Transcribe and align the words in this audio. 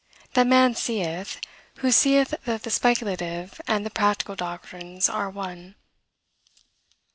That 0.33 0.47
man 0.47 0.73
seeth, 0.73 1.39
who 1.77 1.91
seeth 1.91 2.33
that 2.45 2.63
the 2.63 2.71
speculative 2.71 3.61
and 3.67 3.85
the 3.85 3.91
practical 3.91 4.35
doctrines 4.35 5.07
are 5.07 5.29
one." 5.29 5.75